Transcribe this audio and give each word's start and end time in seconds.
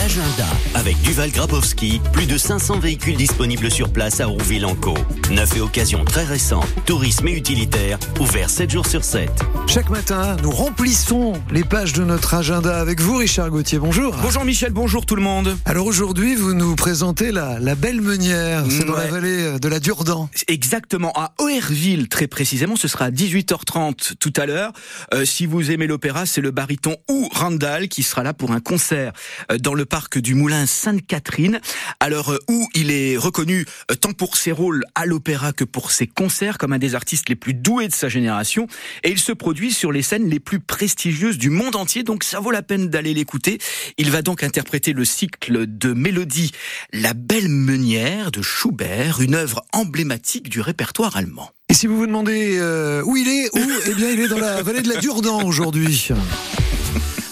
L'agenda 0.00 0.46
avec 0.74 0.98
Duval 1.02 1.30
Grabowski, 1.30 2.00
plus 2.14 2.24
de 2.24 2.38
500 2.38 2.78
véhicules 2.78 3.16
disponibles 3.16 3.70
sur 3.70 3.92
place 3.92 4.20
à 4.20 4.26
Rouville-en-Caux. 4.26 4.96
Neuf 5.30 5.56
et 5.58 5.60
occasions 5.60 6.06
très 6.06 6.24
récentes, 6.24 6.66
tourisme 6.86 7.28
et 7.28 7.32
utilitaire, 7.32 7.98
ouvert 8.18 8.48
7 8.48 8.70
jours 8.70 8.86
sur 8.86 9.04
7. 9.04 9.28
Chaque 9.66 9.90
matin, 9.90 10.36
nous 10.42 10.50
remplissons 10.50 11.34
les 11.50 11.64
pages 11.64 11.92
de 11.92 12.02
notre 12.02 12.32
agenda 12.32 12.80
avec 12.80 13.00
vous, 13.00 13.16
Richard 13.16 13.50
Gauthier. 13.50 13.78
Bonjour. 13.78 14.16
Bonjour 14.22 14.44
Michel, 14.46 14.72
bonjour 14.72 15.04
tout 15.04 15.16
le 15.16 15.22
monde. 15.22 15.54
Alors 15.66 15.84
aujourd'hui, 15.86 16.34
vous 16.34 16.54
nous 16.54 16.76
présentez 16.76 17.30
la, 17.30 17.58
la 17.58 17.74
Belle 17.74 18.00
Meunière. 18.00 18.64
C'est 18.70 18.86
dans 18.86 18.96
la 18.96 19.06
vallée 19.06 19.58
de 19.58 19.68
la 19.68 19.80
Durdan. 19.80 20.30
Exactement, 20.48 21.12
à 21.14 21.34
Oerville 21.38 22.08
très 22.08 22.26
précisément, 22.26 22.76
ce 22.76 22.88
sera 22.88 23.06
à 23.06 23.10
18h30 23.10 24.14
tout 24.18 24.32
à 24.36 24.46
l'heure. 24.46 24.72
Euh, 25.12 25.26
si 25.26 25.44
vous 25.44 25.70
aimez 25.70 25.86
l'opéra, 25.86 26.24
c'est 26.24 26.40
le 26.40 26.52
baryton 26.52 26.96
ou 27.10 27.28
Randall 27.32 27.88
qui 27.88 28.02
sera 28.02 28.22
là 28.22 28.32
pour 28.32 28.52
un 28.52 28.60
concert 28.60 29.12
euh, 29.52 29.58
dans 29.58 29.74
le 29.74 29.84
parc 29.90 30.18
du 30.18 30.34
Moulin 30.34 30.64
Sainte-Catherine. 30.66 31.60
Alors 31.98 32.32
euh, 32.32 32.38
où 32.48 32.68
il 32.74 32.90
est 32.90 33.16
reconnu 33.16 33.66
euh, 33.90 33.96
tant 33.96 34.12
pour 34.12 34.36
ses 34.36 34.52
rôles 34.52 34.84
à 34.94 35.04
l'opéra 35.04 35.52
que 35.52 35.64
pour 35.64 35.90
ses 35.90 36.06
concerts 36.06 36.56
comme 36.56 36.72
un 36.72 36.78
des 36.78 36.94
artistes 36.94 37.28
les 37.28 37.34
plus 37.34 37.52
doués 37.52 37.88
de 37.88 37.92
sa 37.92 38.08
génération 38.08 38.68
et 39.02 39.10
il 39.10 39.18
se 39.18 39.32
produit 39.32 39.72
sur 39.72 39.92
les 39.92 40.02
scènes 40.02 40.30
les 40.30 40.40
plus 40.40 40.60
prestigieuses 40.60 41.36
du 41.36 41.50
monde 41.50 41.76
entier 41.76 42.04
donc 42.04 42.24
ça 42.24 42.40
vaut 42.40 42.52
la 42.52 42.62
peine 42.62 42.88
d'aller 42.88 43.12
l'écouter. 43.12 43.58
Il 43.98 44.10
va 44.10 44.22
donc 44.22 44.42
interpréter 44.42 44.92
le 44.92 45.04
cycle 45.04 45.66
de 45.66 45.92
mélodies 45.92 46.52
La 46.92 47.12
Belle 47.12 47.48
Meunière 47.48 48.30
de 48.30 48.42
Schubert, 48.42 49.20
une 49.20 49.34
œuvre 49.34 49.64
emblématique 49.72 50.48
du 50.48 50.60
répertoire 50.60 51.16
allemand. 51.16 51.50
Et 51.68 51.74
si 51.74 51.88
vous 51.88 51.96
vous 51.96 52.06
demandez 52.06 52.58
euh, 52.58 53.02
où 53.04 53.16
il 53.16 53.28
est, 53.28 53.50
Eh 53.86 53.94
bien, 53.94 54.10
il 54.10 54.20
est 54.20 54.28
dans 54.28 54.38
la 54.38 54.62
vallée 54.62 54.82
de 54.82 54.88
la 54.88 55.00
Durdan 55.00 55.42
aujourd'hui. 55.44 56.10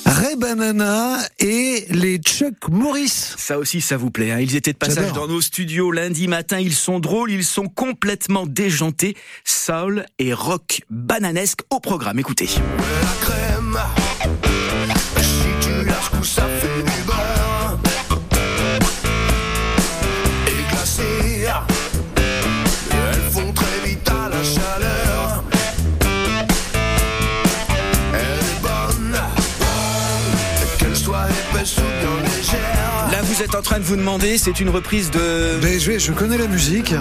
Ray 0.08 0.36
Banana 0.36 1.18
et 1.38 1.84
les 1.90 2.16
Chuck 2.16 2.70
Morris. 2.70 3.34
Ça 3.36 3.58
aussi, 3.58 3.82
ça 3.82 3.98
vous 3.98 4.10
plaît. 4.10 4.30
Hein 4.30 4.40
ils 4.40 4.56
étaient 4.56 4.72
de 4.72 4.78
passage 4.78 5.12
dans 5.12 5.28
nos 5.28 5.42
studios 5.42 5.92
lundi 5.92 6.28
matin. 6.28 6.58
Ils 6.58 6.74
sont 6.74 6.98
drôles, 6.98 7.30
ils 7.30 7.44
sont 7.44 7.68
complètement 7.68 8.46
déjantés. 8.46 9.16
Soul 9.44 10.06
et 10.18 10.32
rock 10.32 10.80
bananesque 10.88 11.60
au 11.68 11.78
programme. 11.78 12.18
Écoutez. 12.18 12.48
la 12.48 13.26
crème. 13.26 13.78
Si 15.20 15.68
tu 15.68 15.84
la 15.84 16.00
secoues, 16.00 16.24
ça 16.24 16.46
fait 16.58 16.97
Là, 33.10 33.20
vous 33.24 33.42
êtes 33.42 33.56
en 33.56 33.62
train 33.62 33.80
de 33.80 33.84
vous 33.84 33.96
demander, 33.96 34.38
c'est 34.38 34.60
une 34.60 34.68
reprise 34.68 35.10
de 35.10 35.58
Ben, 35.60 35.80
je, 35.80 35.90
vais- 35.90 35.98
je 35.98 36.12
connais 36.12 36.38
la 36.38 36.46
musique. 36.46 36.94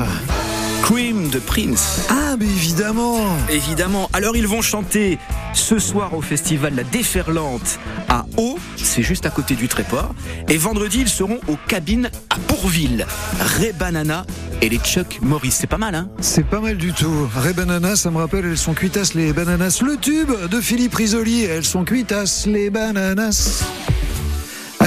Cream 0.81 1.29
de 1.29 1.37
Prince. 1.37 2.07
Ah, 2.09 2.35
mais 2.39 2.45
évidemment. 2.45 3.19
Évidemment. 3.51 4.09
Alors 4.13 4.35
ils 4.35 4.47
vont 4.47 4.63
chanter 4.63 5.19
ce 5.53 5.77
soir 5.77 6.15
au 6.15 6.21
festival 6.21 6.73
La 6.75 6.83
Déferlante 6.83 7.77
à 8.09 8.25
Eau, 8.37 8.57
c'est 8.77 9.03
juste 9.03 9.27
à 9.27 9.29
côté 9.29 9.53
du 9.53 9.67
Tréport. 9.67 10.15
Et 10.49 10.57
vendredi, 10.57 11.01
ils 11.01 11.09
seront 11.09 11.39
aux 11.47 11.57
cabines 11.67 12.09
à 12.31 12.37
Bourville. 12.47 13.05
Ray 13.39 13.73
Banana 13.73 14.25
et 14.63 14.69
les 14.69 14.79
Chuck 14.79 15.19
Morris. 15.21 15.51
C'est 15.51 15.67
pas 15.67 15.77
mal, 15.77 15.93
hein? 15.93 16.09
C'est 16.19 16.45
pas 16.47 16.61
mal 16.61 16.77
du 16.77 16.93
tout. 16.93 17.29
Ray 17.35 17.53
Banana, 17.53 17.95
ça 17.95 18.09
me 18.09 18.17
rappelle, 18.17 18.45
elles 18.45 18.57
sont 18.57 18.73
cuitas 18.73 19.11
les 19.13 19.33
bananas. 19.33 19.81
Le 19.85 19.97
tube 19.97 20.31
de 20.49 20.61
Philippe 20.61 20.95
Risoli, 20.95 21.43
elles 21.43 21.65
sont 21.65 21.83
cuitas 21.83 22.45
les 22.47 22.71
bananas. 22.71 23.63